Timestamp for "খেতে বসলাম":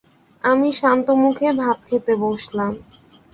1.87-2.73